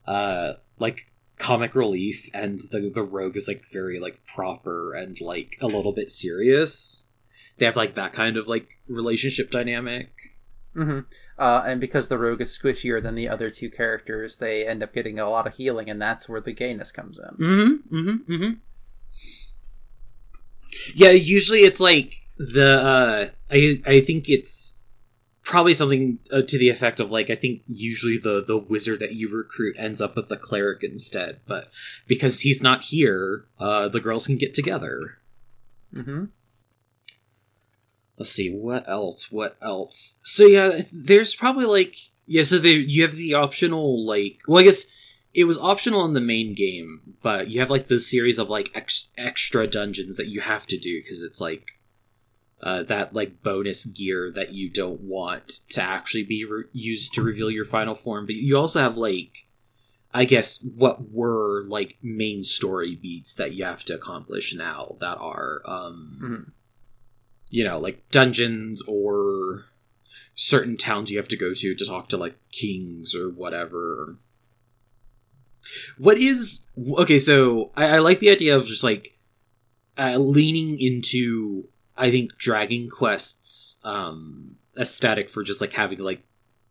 [0.07, 1.07] uh like
[1.38, 5.93] comic relief and the the rogue is like very like proper and like a little
[5.93, 7.07] bit serious
[7.59, 10.11] they have like that kind of like relationship dynamic
[10.75, 11.01] hmm
[11.38, 14.93] Uh, and because the rogue is squishier than the other two characters, they end up
[14.93, 17.45] getting a lot of healing, and that's where the gayness comes in.
[17.45, 17.97] Mm-hmm.
[17.97, 18.33] Mm-hmm.
[18.33, 18.53] Mm-hmm.
[20.95, 24.75] Yeah, usually it's like the uh I I think it's
[25.43, 29.15] probably something uh, to the effect of like I think usually the the wizard that
[29.15, 31.71] you recruit ends up with the cleric instead, but
[32.07, 35.19] because he's not here, uh the girls can get together.
[35.93, 36.27] hmm
[38.17, 39.33] Let's see what else.
[39.33, 40.17] What else?
[40.23, 42.43] So yeah, there's probably like yeah.
[42.43, 44.41] So there you have the optional like.
[44.47, 44.87] Well, I guess
[45.35, 48.71] it was optional in the main game, but you have like the series of like
[48.75, 51.73] ex- extra dungeons that you have to do because it's like
[52.62, 57.23] uh, that like bonus gear that you don't want to actually be re- used to
[57.23, 58.27] reveal your final form.
[58.27, 59.47] But you also have like.
[60.12, 65.19] I guess what were like main story beats that you have to accomplish now that
[65.19, 66.51] are um hmm
[67.51, 69.64] you know, like dungeons or
[70.35, 74.16] certain towns you have to go to to talk to like kings or whatever.
[75.99, 76.66] What is
[76.99, 77.18] okay?
[77.18, 79.18] So I, I like the idea of just like
[79.99, 86.23] uh, leaning into I think Dragon Quest's um, aesthetic for just like having like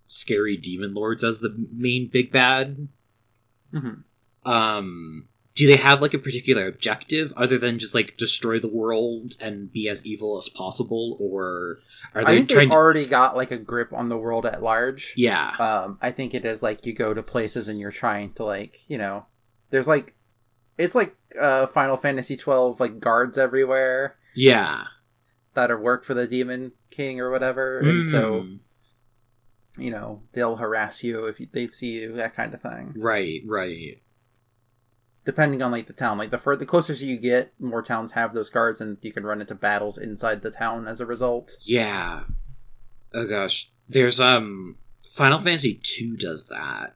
[0.08, 2.90] scary demon lords as the main big bad.
[3.72, 3.94] hmm
[4.44, 5.29] Um,
[5.60, 9.70] do they have like a particular objective other than just like destroy the world and
[9.72, 11.80] be as evil as possible, or
[12.16, 12.76] are I they think trying they've to?
[12.76, 15.14] already got like a grip on the world at large.
[15.18, 18.46] Yeah, Um, I think it is like you go to places and you're trying to
[18.46, 19.26] like you know,
[19.70, 20.16] there's like,
[20.78, 24.86] it's like uh Final Fantasy twelve like guards everywhere yeah.
[25.56, 28.60] that are work for the Demon King or whatever, and so Mm,
[29.78, 32.94] you know they'll harass you if they see you that kind of thing.
[32.98, 34.02] right, right.
[35.26, 38.34] Depending on like the town, like the further the closer you get, more towns have
[38.34, 41.56] those cards, and you can run into battles inside the town as a result.
[41.62, 42.24] Yeah.
[43.14, 43.70] Oh gosh.
[43.88, 44.78] There's um
[45.08, 46.96] Final Fantasy 2 does that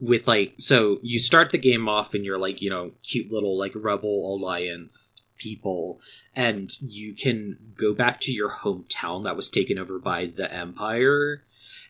[0.00, 3.58] with like so you start the game off and you're like, you know, cute little
[3.58, 6.00] like rebel alliance people
[6.34, 11.42] and you can go back to your hometown that was taken over by the empire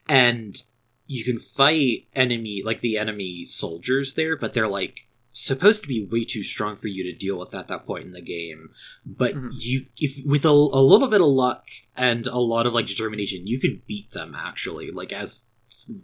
[0.08, 0.62] and
[1.06, 5.03] you can fight enemy like the enemy soldiers there but they're like
[5.36, 8.12] supposed to be way too strong for you to deal with at that point in
[8.12, 8.70] the game
[9.04, 9.50] but Mhm.
[9.52, 11.64] you if with a, a little bit of luck
[11.96, 15.46] and a lot of like determination you can beat them actually like as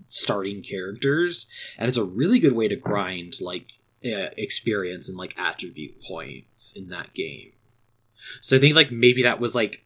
[0.09, 1.47] starting characters
[1.79, 3.67] and it's a really good way to grind like
[4.05, 7.53] uh, experience and like attribute points in that game
[8.41, 9.85] so i think like maybe that was like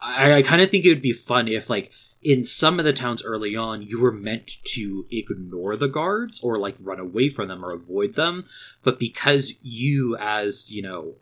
[0.00, 1.90] i, I kind of think it would be fun if like
[2.22, 6.58] in some of the towns early on you were meant to ignore the guards or
[6.58, 8.44] like run away from them or avoid them
[8.82, 11.14] but because you as you know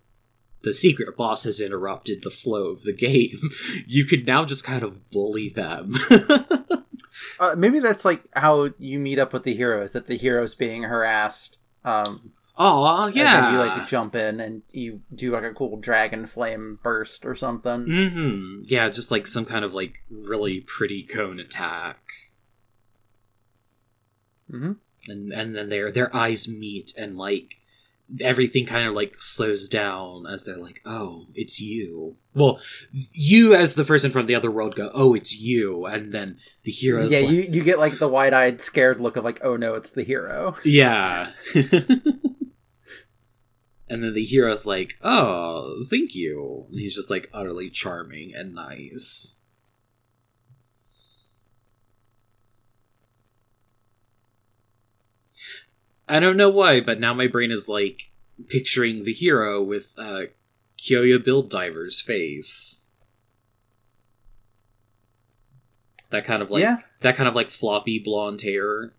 [0.62, 3.38] the secret boss has interrupted the flow of the game
[3.87, 5.94] you could now just kind of bully them
[7.38, 9.92] Uh, maybe that's like how you meet up with the heroes.
[9.92, 11.59] That the heroes being harassed.
[11.85, 16.78] Um, oh yeah you like jump in and you do like a cool dragon flame
[16.82, 17.84] burst or something.
[17.86, 21.98] hmm Yeah, just like some kind of like really pretty cone attack,
[24.50, 24.72] hmm
[25.08, 27.56] and and then their their eyes meet, and like
[28.20, 32.58] everything kind of like slows down as they're like, "Oh, it's you." Well,
[32.92, 36.72] you as the person from the other world go, "Oh, it's you," and then the
[36.72, 39.56] heroes, Yeah, like, you you get like the wide eyed, scared look of like, oh
[39.56, 40.56] no, it's the hero.
[40.64, 41.30] yeah.
[43.88, 48.55] And then the hero's like, "Oh, thank you." And he's just like utterly charming and
[48.55, 49.37] nice.
[56.09, 58.11] I don't know why, but now my brain is like
[58.49, 60.25] picturing the hero with uh
[60.79, 62.83] Kyoya Build Diver's face.
[66.11, 68.92] That kind of like yeah, that kind of like floppy blonde hair.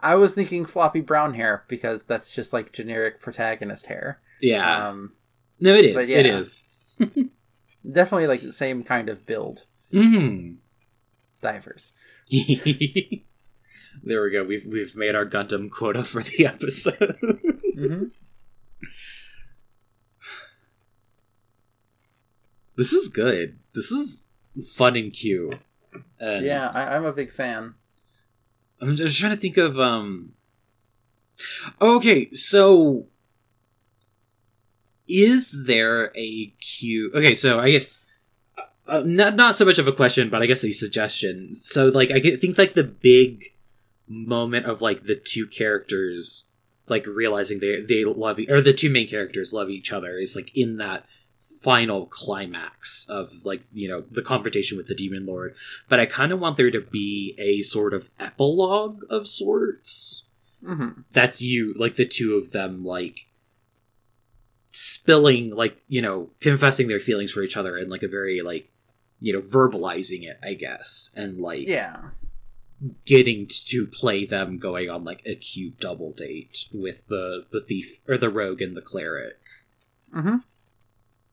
[0.00, 4.20] I was thinking floppy brown hair because that's just like generic protagonist hair.
[4.40, 4.88] Yeah.
[4.88, 5.12] Um,
[5.60, 5.94] no, it is.
[5.94, 6.36] but It yeah.
[6.36, 6.64] is.
[7.90, 9.66] definitely like the same kind of build.
[9.90, 10.54] hmm
[11.40, 11.92] Divers.
[12.30, 14.44] there we go.
[14.44, 17.16] We've we've made our Gundam quota for the episode.
[17.74, 18.04] hmm
[22.76, 23.58] this is good.
[23.74, 24.24] This is
[24.74, 25.58] fun and cute.
[26.18, 27.74] And Yeah, I, I'm a big fan.
[28.82, 30.32] I'm just trying to think of um.
[31.80, 33.06] Okay, so
[35.08, 37.10] is there a cue?
[37.14, 38.00] Okay, so I guess
[38.86, 41.54] uh, not not so much of a question, but I guess a suggestion.
[41.54, 43.44] So like I think like the big
[44.08, 46.46] moment of like the two characters
[46.88, 50.50] like realizing they they love or the two main characters love each other is like
[50.56, 51.06] in that
[51.62, 55.54] final climax of like you know the confrontation with the demon lord.
[55.88, 60.24] But i kind of want there to be a sort of epilogue of sorts.
[60.64, 63.26] Hmm that's you like the two of them like
[64.70, 68.70] spilling like you know confessing their feelings for each other and like a very like
[69.20, 72.10] you know verbalizing it i guess and like Yeah.
[73.04, 78.00] getting to play them going on like a cute double date with the the thief
[78.08, 79.38] or the rogue and the cleric.
[80.12, 80.36] Hmm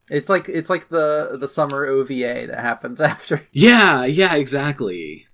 [0.09, 3.47] It's like it's like the the summer OVA that happens after.
[3.51, 5.27] yeah yeah exactly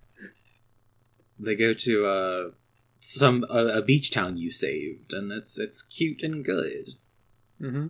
[1.40, 2.52] they go to uh
[3.00, 6.86] some a, a beach town you saved and it's it's cute and good
[7.60, 7.88] hmm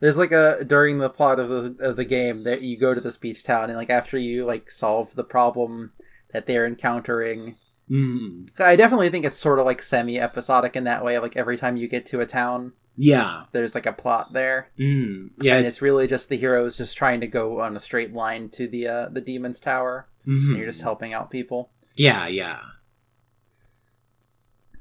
[0.00, 3.00] There's like a during the plot of the of the game that you go to
[3.00, 5.92] this beach town and like after you like solve the problem
[6.32, 7.56] that they're encountering.
[7.90, 8.48] mm.
[8.60, 11.18] I definitely think it's sort of like semi episodic in that way.
[11.18, 15.30] Like every time you get to a town, yeah there's like a plot there, mm.
[15.40, 18.12] yeah and it's, it's really just the heroes just trying to go on a straight
[18.14, 20.08] line to the uh, the demon's tower.
[20.26, 20.48] mhm.
[20.48, 21.70] And you're just helping out people.
[21.96, 22.60] yeah yeah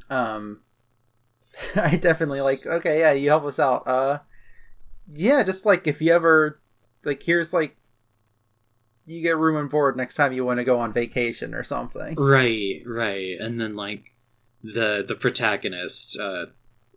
[0.09, 0.61] um
[1.75, 4.19] i definitely like okay yeah you help us out uh
[5.11, 6.59] yeah just like if you ever
[7.03, 7.75] like here's like
[9.05, 12.15] you get room and board next time you want to go on vacation or something
[12.17, 13.39] Right, right.
[13.39, 14.11] And then like
[14.63, 16.47] the the protagonist uh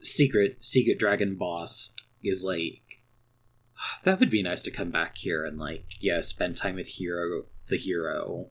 [0.02, 3.00] secret secret dragon boss is like
[4.04, 7.44] that would be nice to come back here and like yeah spend time with hero
[7.68, 8.46] the hero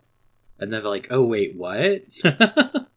[0.59, 2.03] and then they're like oh wait what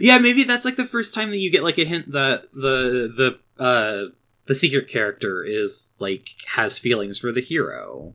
[0.00, 3.12] yeah maybe that's like the first time that you get like a hint that the
[3.58, 4.10] the uh
[4.46, 8.14] the secret character is like has feelings for the hero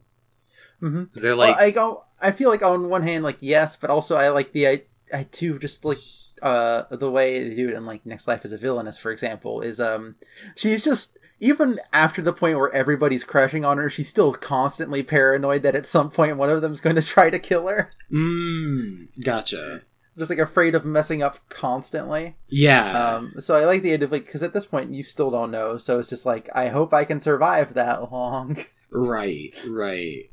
[0.81, 1.03] Mm-hmm.
[1.19, 2.03] they're like well, I go.
[2.21, 4.81] I feel like on one hand, like yes, but also I like the I
[5.13, 5.97] I do just like
[6.41, 9.61] uh the way they do it in like Next Life as a Villainess, for example,
[9.61, 10.15] is um
[10.55, 15.63] she's just even after the point where everybody's crashing on her, she's still constantly paranoid
[15.63, 17.91] that at some point one of them's going to try to kill her.
[18.11, 19.81] mm, gotcha
[20.17, 22.35] Just like afraid of messing up constantly.
[22.49, 25.31] yeah Um, so I like the idea of like because at this point you still
[25.31, 28.57] don't know, so it's just like I hope I can survive that long.
[28.91, 30.29] Right, right.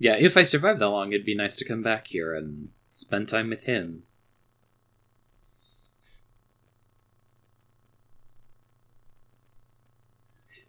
[0.00, 3.28] Yeah, if I survive that long, it'd be nice to come back here and spend
[3.28, 4.02] time with him.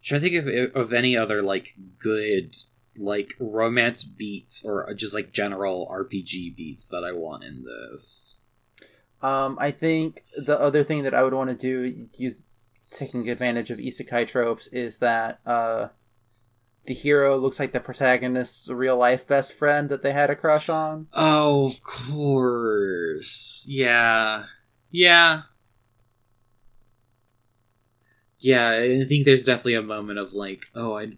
[0.04, 2.56] Trying I think of, of any other like good
[2.98, 8.42] like romance beats or just like general RPG beats that I want in this.
[9.22, 12.46] Um, I think the other thing that I would want to do, use
[12.92, 15.90] taking advantage of isekai tropes, is that uh,
[16.86, 20.70] the hero looks like the protagonist's real life best friend that they had a crush
[20.70, 21.08] on.
[21.14, 23.66] Oh, of course.
[23.68, 24.46] Yeah.
[24.90, 25.44] Yeah.
[28.40, 31.18] Yeah, I think there's definitely a moment of like, oh, I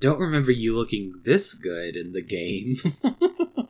[0.00, 2.76] don't remember you looking this good in the game.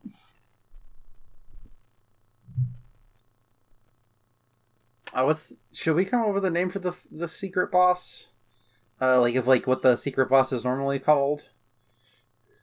[5.15, 5.59] I was.
[5.73, 8.31] Should we come up with a name for the the secret boss?
[9.01, 11.49] Uh, like of like what the secret boss is normally called.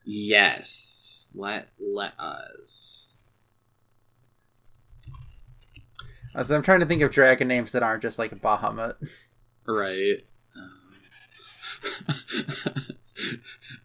[0.04, 1.30] yes.
[1.36, 3.14] Let let us.
[6.34, 8.94] Uh, so I'm trying to think of dragon names that aren't just like Bahamut.
[9.70, 10.22] Right.
[10.56, 10.94] Um,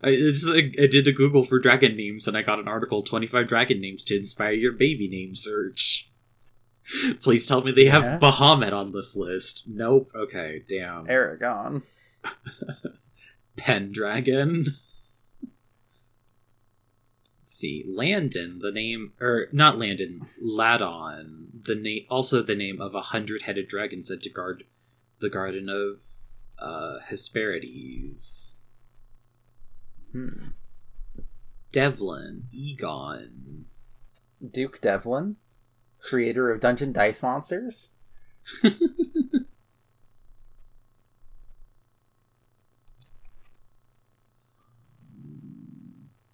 [0.04, 3.04] I, it's, I, I did a Google for dragon names and I got an article
[3.04, 6.10] 25 dragon names to inspire your baby name search.
[7.21, 8.19] Please tell me they have Yeah.
[8.19, 9.63] Bahamut on this list.
[9.67, 10.12] Nope.
[10.15, 11.10] Okay, damn.
[11.10, 11.82] Aragon.
[13.56, 14.65] Pendragon.
[17.39, 17.84] Let's see.
[17.88, 23.43] Landon, the name or not Landon, Ladon, the name also the name of a hundred
[23.43, 24.65] headed dragon said to guard
[25.19, 25.99] the garden of
[26.60, 28.56] uh Hesperides.
[30.12, 30.49] Hmm.
[31.71, 33.65] Devlin, Egon.
[34.51, 35.38] Duke Devlin,
[35.99, 37.89] creator of Dungeon Dice Monsters.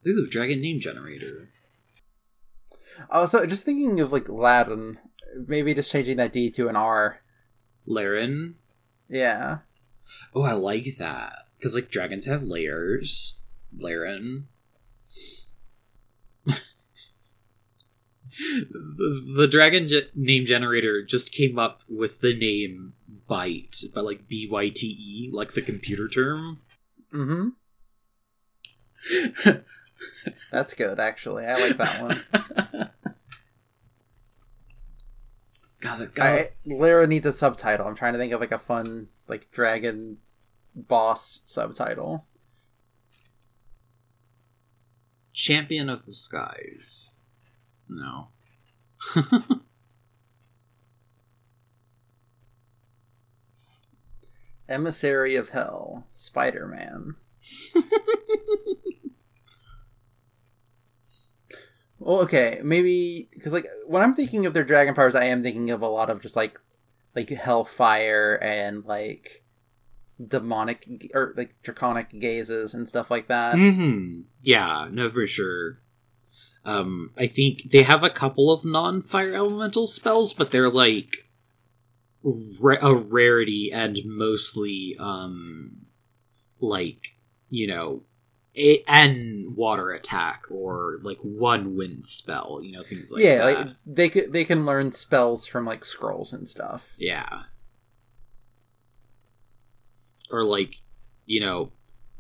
[0.08, 1.50] Ooh, dragon name generator.
[3.10, 5.00] Oh, so just thinking of like Latin,
[5.48, 7.22] maybe just changing that D to an R.
[7.86, 8.56] Laren.
[9.12, 9.60] Yeah.
[10.34, 11.34] Oh, I like that.
[11.58, 13.38] Because, like, dragons have layers.
[13.78, 14.48] Laren.
[18.38, 22.94] the, the dragon ge- name generator just came up with the name
[23.30, 26.60] Byte, but like B Y T E, like the computer term.
[27.14, 27.50] Mm-hmm.
[30.52, 31.46] That's good, actually.
[31.46, 32.90] I like that one.
[35.82, 36.56] Got it, got I, it.
[36.66, 37.88] Lyra needs a subtitle.
[37.88, 40.20] I'm trying to think of like a fun like dragon
[40.76, 42.28] boss subtitle.
[45.34, 47.16] Champion of the Skies.
[47.90, 48.28] No.
[54.70, 57.16] Emissary of Hell, Spider Man.
[62.02, 65.70] well, okay, maybe because like when I'm thinking of their dragon powers, I am thinking
[65.70, 66.60] of a lot of just like
[67.16, 69.44] like hellfire and like
[70.26, 73.58] demonic or like draconic gazes and stuff like that.
[73.58, 75.80] hmm Yeah, no, for sure.
[76.66, 81.28] Um, I think they have a couple of non-fire elemental spells, but they're like
[82.24, 85.86] ra- a rarity and mostly um,
[86.60, 87.16] like
[87.50, 88.04] you know,
[88.56, 92.60] a- an water attack or like one wind spell.
[92.64, 93.58] You know, things like yeah, that.
[93.58, 96.96] like they could they can learn spells from like scrolls and stuff.
[96.98, 97.44] Yeah.
[100.30, 100.78] Or like,
[101.26, 101.72] you know,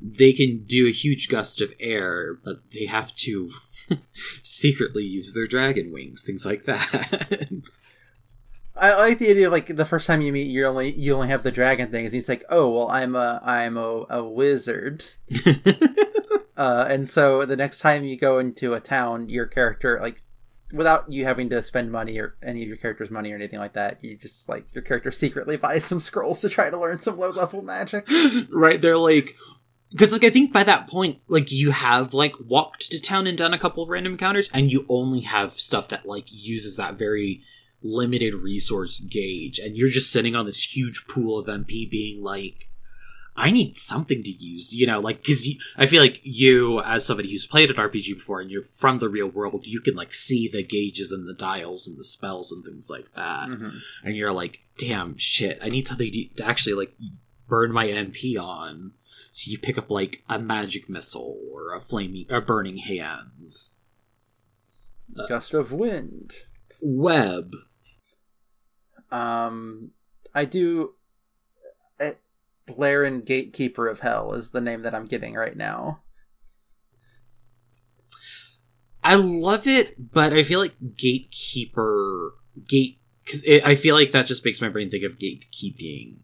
[0.01, 3.51] they can do a huge gust of air, but they have to
[4.41, 7.49] secretly use their dragon wings, things like that.
[8.75, 11.27] I like the idea of like the first time you meet, you only you only
[11.27, 12.13] have the dragon things.
[12.13, 15.05] And he's like, "Oh, well, I'm a I'm a, a wizard,"
[16.57, 20.21] uh, and so the next time you go into a town, your character like
[20.73, 23.73] without you having to spend money or any of your character's money or anything like
[23.73, 24.03] that.
[24.03, 27.31] You just like your character secretly buys some scrolls to try to learn some low
[27.31, 28.07] level magic.
[28.51, 28.79] right?
[28.81, 29.35] They're like,
[29.91, 33.37] because like I think by that point, like you have like walked to town and
[33.37, 36.95] done a couple of random encounters, and you only have stuff that like uses that
[36.95, 37.43] very
[37.83, 42.67] limited resource gauge, and you're just sitting on this huge pool of MP, being like.
[43.33, 47.31] I need something to use, you know, like because I feel like you, as somebody
[47.31, 50.49] who's played an RPG before, and you're from the real world, you can like see
[50.49, 53.79] the gauges and the dials and the spells and things like that, Mhm.
[54.03, 55.57] and you're like, "Damn, shit!
[55.61, 56.93] I need something to to actually like
[57.47, 58.95] burn my MP on."
[59.31, 63.75] So you pick up like a magic missile or a flaming or burning hands.
[65.29, 66.33] Gust of wind.
[66.81, 67.55] Web.
[69.11, 69.91] Um,
[70.33, 70.93] I do.
[71.99, 72.11] Uh,
[72.75, 76.01] Laren Gatekeeper of Hell is the name that I'm getting right now.
[79.03, 82.35] I love it, but I feel like gatekeeper
[82.67, 86.17] gate because I feel like that just makes my brain think of gatekeeping.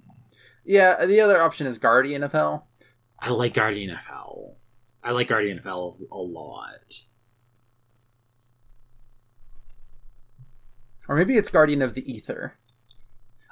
[0.64, 2.68] Yeah, the other option is Guardian of Hell.
[3.20, 4.58] I like Guardian of Hell.
[5.04, 7.06] I like Guardian of Hell a lot.
[11.08, 12.57] Or maybe it's Guardian of the Aether.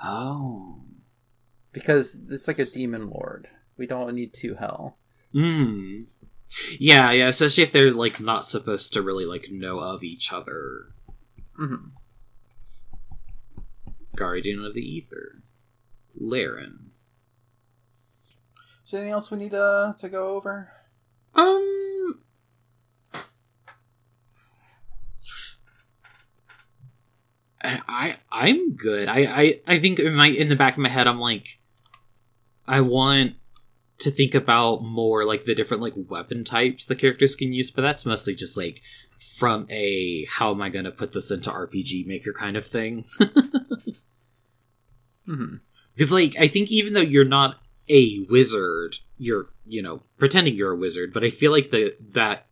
[0.04, 0.82] Oh.
[1.72, 3.48] Because it's like a demon lord.
[3.78, 4.98] We don't need two hell.
[5.34, 6.04] Hmm.
[6.80, 10.88] Yeah, yeah, especially if they're like not supposed to really like know of each other.
[11.56, 11.90] hmm
[14.16, 15.42] Guardian of the Aether.
[16.16, 16.92] Laren.
[18.22, 20.72] Is there anything else we need uh, to go over?
[21.34, 22.22] Um.
[27.66, 29.08] I, I I'm good.
[29.08, 31.60] I, I I think in my in the back of my head I'm like,
[32.68, 33.36] I want
[34.00, 37.82] to think about more like the different like weapon types the characters can use, but
[37.82, 38.82] that's mostly just like
[39.18, 43.04] from a how am I gonna put this into RPG maker kind of thing.
[45.26, 45.56] hmm
[45.96, 47.60] Because like I think even though you're not
[47.90, 52.48] a wizard, you're you know pretending you're a wizard, but I feel like the that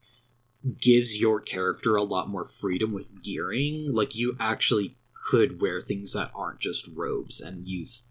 [0.79, 3.93] gives your character a lot more freedom with gearing.
[3.93, 4.97] Like you actually
[5.29, 8.03] could wear things that aren't just robes and use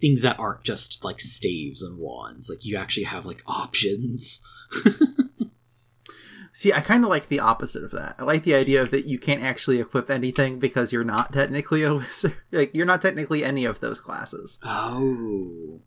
[0.00, 2.50] things that aren't just like staves and wands.
[2.50, 4.40] Like you actually have like options.
[6.54, 8.16] See, I kind of like the opposite of that.
[8.18, 11.82] I like the idea of that you can't actually equip anything because you're not technically
[11.82, 12.36] a wizard.
[12.50, 15.80] Like you're not technically any of those classes, Oh.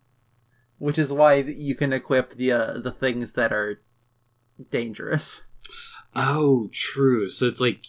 [0.80, 3.80] which is why you can equip the uh, the things that are
[4.72, 5.44] dangerous.
[6.16, 7.30] Oh, true.
[7.30, 7.86] So it's like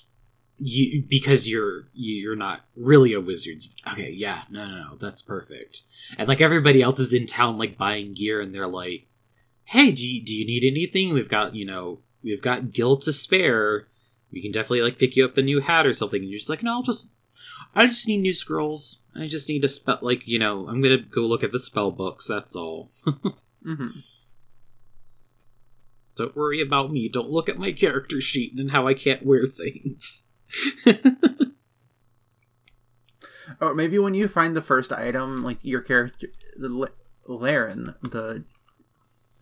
[0.58, 3.58] you because you're you- you're not really a wizard.
[3.92, 5.82] Okay, yeah, no, no, no, that's perfect.
[6.16, 9.06] And like everybody else is in town, like buying gear, and they're like,
[9.64, 11.12] "Hey, do you, do you need anything?
[11.12, 13.88] We've got you know we've got gil to spare.
[14.32, 16.50] We can definitely like pick you up a new hat or something." And you're just
[16.50, 17.10] like, "No, I'll just
[17.74, 19.02] I just need new scrolls.
[19.14, 21.90] I just need to spell like you know I'm gonna go look at the spell
[21.90, 22.26] books.
[22.26, 22.90] That's all."
[23.62, 23.88] hmm
[26.16, 27.08] Don't worry about me.
[27.08, 30.24] Don't look at my character sheet and how I can't wear things.
[33.60, 36.26] Or maybe when you find the first item, like your character,
[36.58, 38.44] the L- Laren, the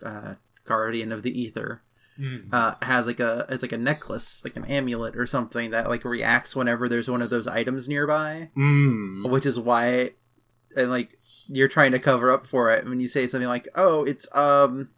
[0.03, 1.81] uh, guardian of the aether,
[2.53, 6.05] uh, has like a it's like a necklace, like an amulet or something that like
[6.05, 9.29] reacts whenever there's one of those items nearby, Mm.
[9.29, 10.11] which is why,
[10.77, 11.11] and like
[11.47, 14.89] you're trying to cover up for it when you say something like, "Oh, it's um."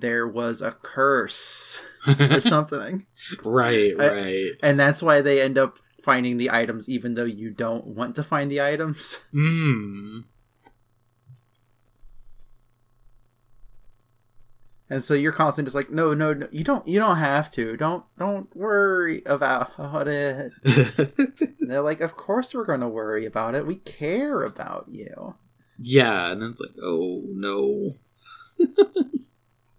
[0.00, 1.80] There was a curse
[2.20, 3.06] or something.
[3.44, 4.50] right, I- right.
[4.62, 8.22] and that's why they end up finding the items even though you don't want to
[8.22, 9.18] find the items.
[9.34, 10.24] Mm.
[14.90, 17.76] And so you're constantly just like, no, no, no, you don't, you don't have to.
[17.76, 19.70] Don't, don't worry about
[20.08, 20.50] it.
[21.60, 23.66] They're like, of course we're going to worry about it.
[23.66, 25.34] We care about you.
[25.78, 27.90] yeah, and then it's like, oh no.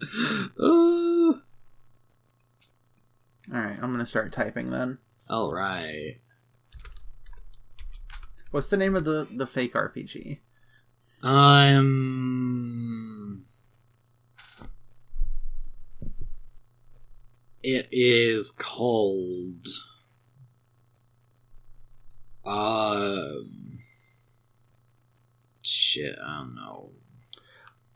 [0.02, 1.34] Uh, All
[3.52, 5.00] right, I'm going to start typing then.
[5.30, 6.20] all right.
[8.52, 10.39] What's the name of the the fake RPG?
[11.22, 13.45] Um.
[17.62, 19.68] It is called.
[22.45, 23.78] Um.
[25.62, 26.91] Shit, I don't know.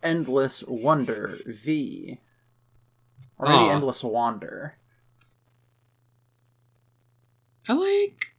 [0.03, 2.19] Endless Wonder V.
[3.37, 3.69] Or maybe Aw.
[3.71, 4.77] Endless Wander.
[7.67, 8.35] I like.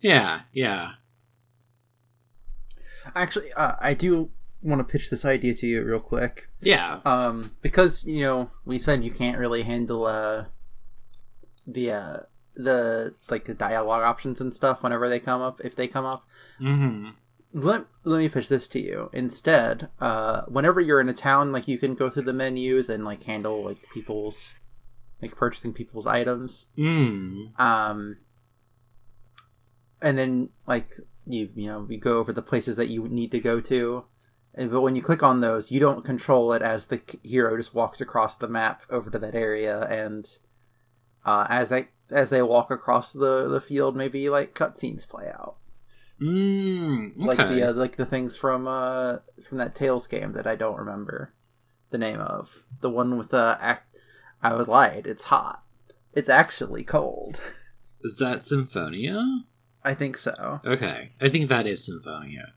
[0.00, 0.92] Yeah, yeah.
[3.14, 4.30] Actually, uh, I do
[4.62, 6.48] want to pitch this idea to you real quick.
[6.60, 7.00] Yeah.
[7.04, 10.46] um because you know we said you can't really handle uh
[11.66, 12.16] the uh
[12.56, 16.24] the like the dialogue options and stuff whenever they come up if they come up.
[16.60, 17.10] Mm-hmm.
[17.54, 19.08] Let let me pitch this to you.
[19.12, 23.04] Instead, uh, whenever you're in a town, like you can go through the menus and
[23.04, 24.52] like handle like people's
[25.22, 26.66] like purchasing people's items.
[26.76, 27.58] Mm.
[27.58, 28.18] Um,
[30.02, 30.94] and then like
[31.26, 34.04] you you know you go over the places that you need to go to.
[34.54, 37.74] And, but when you click on those, you don't control it as the hero just
[37.74, 40.28] walks across the map over to that area, and
[41.24, 45.56] uh, as they as they walk across the the field, maybe like cutscenes play out
[46.20, 47.16] Mm.
[47.16, 47.24] Okay.
[47.24, 50.78] like the uh, like the things from uh from that Tales game that I don't
[50.78, 51.32] remember
[51.90, 53.96] the name of the one with the act.
[54.42, 55.06] I was lied.
[55.06, 55.62] It's hot.
[56.12, 57.40] It's actually cold.
[58.02, 59.44] Is that Symphonia?
[59.84, 60.60] I think so.
[60.64, 62.54] Okay, I think that is Symphonia.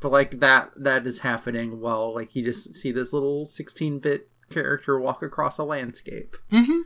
[0.00, 4.98] But like that that is happening while like you just see this little 16-bit character
[4.98, 6.36] walk across a landscape.
[6.50, 6.80] Mm-hmm.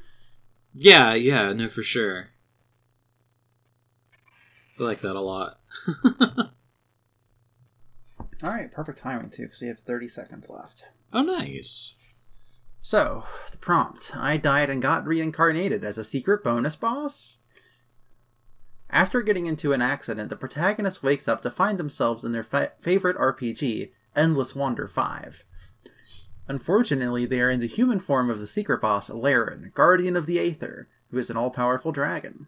[0.74, 2.28] Yeah, yeah, no, for sure.
[4.78, 5.60] I like that a lot.
[8.42, 10.84] All right, perfect timing too cuz we have 30 seconds left.
[11.12, 11.94] oh, nice.
[12.82, 17.38] So, the prompt I died and got reincarnated as a secret bonus boss?
[18.90, 22.72] After getting into an accident, the protagonist wakes up to find themselves in their fa-
[22.78, 25.42] favorite RPG, Endless Wander 5.
[26.46, 30.38] Unfortunately, they are in the human form of the secret boss, Laren, Guardian of the
[30.38, 32.46] Aether, who is an all powerful dragon.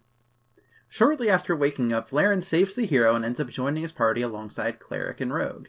[0.88, 4.80] Shortly after waking up, Laren saves the hero and ends up joining his party alongside
[4.80, 5.68] Cleric and Rogue.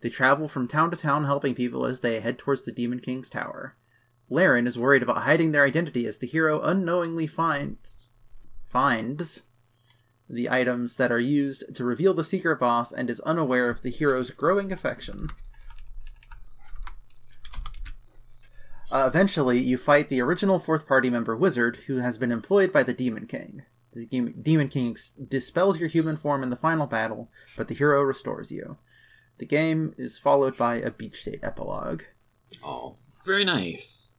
[0.00, 3.30] They travel from town to town helping people as they head towards the Demon King's
[3.30, 3.76] tower.
[4.30, 8.12] Laren is worried about hiding their identity as the hero unknowingly finds
[8.62, 9.42] finds
[10.28, 13.90] the items that are used to reveal the secret boss and is unaware of the
[13.90, 15.28] hero's growing affection.
[18.90, 22.82] Uh, eventually, you fight the original fourth party member Wizard, who has been employed by
[22.82, 23.62] the Demon King.
[23.94, 24.96] The Dem- Demon King
[25.28, 28.76] dispels your human form in the final battle, but the hero restores you.
[29.38, 32.02] The game is followed by a beach state epilogue.
[32.64, 34.14] Oh, very nice.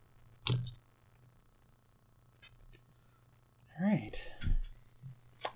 [3.80, 4.32] All right.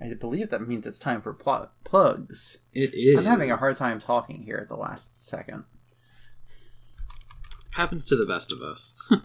[0.02, 2.58] I believe that means it's time for pl- plugs.
[2.74, 3.18] It is.
[3.18, 5.64] I'm having a hard time talking here at the last second.
[7.74, 8.96] Happens to the best of us.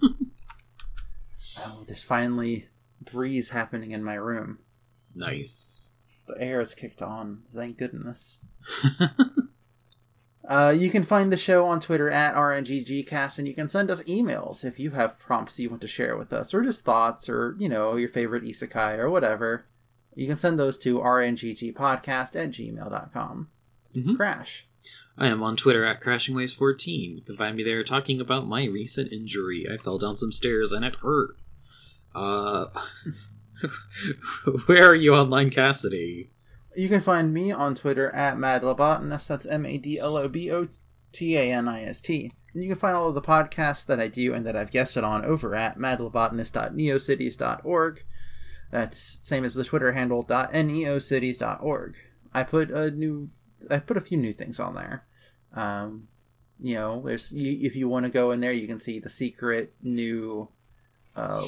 [1.67, 2.67] Oh, there's finally
[3.01, 4.59] breeze happening in my room.
[5.15, 5.93] Nice.
[6.27, 7.43] The air is kicked on.
[7.55, 8.39] Thank goodness.
[10.47, 14.03] Uh, you can find the show on Twitter at RNGGcast, and you can send us
[14.03, 17.57] emails if you have prompts you want to share with us, or just thoughts, or,
[17.59, 19.65] you know, your favorite isekai, or whatever.
[20.15, 23.49] You can send those to rnggpodcast at gmail.com.
[23.97, 24.17] Mhm.
[24.17, 24.67] Crash.
[25.17, 27.17] I am on Twitter at CrashingWaves14.
[27.17, 29.67] You can find me there talking about my recent injury.
[29.73, 31.37] I fell down some stairs and it hurt.
[32.15, 32.67] Uh,
[34.67, 36.31] where are you online, Cassidy?
[36.77, 39.29] You can find me on Twitter at madlobotanist.
[39.29, 40.67] That's M A D L O B O
[41.12, 42.33] T A N I S T.
[42.53, 45.05] And you can find all of the podcasts that I do and that I've guested
[45.05, 48.05] on over at madlobotanist.neocities.org.
[48.71, 51.97] That's same as the Twitter handle .neocities.org.
[52.33, 53.29] I put a new,
[53.71, 55.05] I put a few new things on there.
[55.53, 56.09] Um,
[56.61, 59.11] you know, there's you, if you want to go in there, you can see the
[59.11, 60.49] secret new
[61.15, 61.43] uh,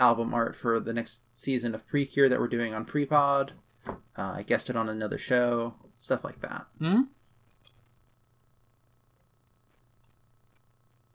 [0.00, 3.50] album art for the next season of Precure that we're doing on Prepod.
[3.86, 6.66] Uh, I guessed it on another show, stuff like that.
[6.80, 7.02] Hmm?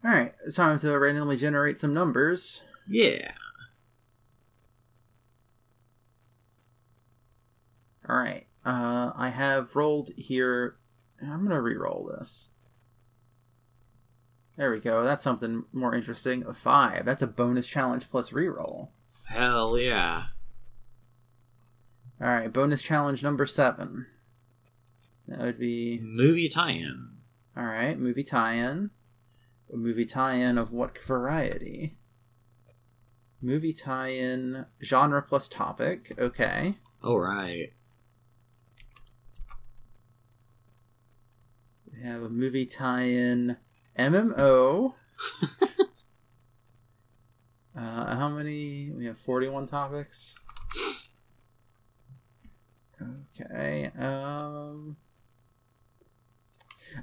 [0.03, 2.61] All right, it's time to randomly generate some numbers.
[2.87, 3.31] Yeah.
[8.07, 10.77] All right, uh, I have rolled here.
[11.21, 12.49] I'm gonna re-roll this.
[14.57, 15.03] There we go.
[15.03, 16.43] That's something more interesting.
[16.45, 17.05] A five.
[17.05, 18.91] That's a bonus challenge plus re-roll.
[19.31, 20.23] Hell yeah.
[22.19, 24.05] All right, bonus challenge number seven.
[25.27, 27.11] That would be Movie tie-in.
[27.55, 27.97] all right.
[27.97, 28.89] Movie tie-in.
[29.73, 31.93] A movie tie-in of what variety?
[33.41, 36.11] Movie tie-in genre plus topic.
[36.19, 36.75] Okay.
[37.01, 37.71] Alright.
[41.91, 43.55] We have a movie tie-in
[43.97, 44.95] MMO.
[47.75, 48.91] uh, how many?
[48.91, 50.35] We have forty-one topics.
[53.39, 53.89] Okay.
[53.97, 54.97] Um,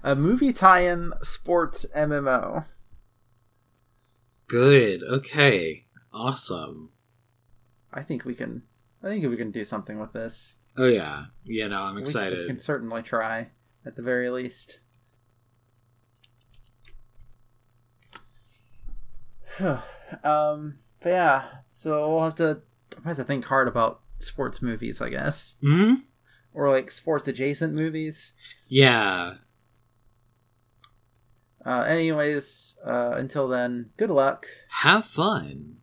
[0.05, 2.66] a movie tie-in sports MMO.
[4.47, 5.03] Good.
[5.03, 5.85] Okay.
[6.12, 6.91] Awesome.
[7.93, 8.62] I think we can.
[9.03, 10.57] I think we can do something with this.
[10.77, 11.27] Oh yeah.
[11.45, 12.39] Yeah, no, I'm We- excited.
[12.41, 13.51] We, can certainly try,
[13.85, 14.81] at the very least.
[20.25, 22.63] um, but yeah, so we'll have to
[22.97, 25.95] I'm gonna have to think hard about sports movies, I guess, Hmm.
[26.53, 28.33] or like sports adjacent movies.
[28.67, 29.35] Yeah.
[31.65, 34.47] Uh, anyways, uh, until then, good luck.
[34.81, 35.77] Have fun.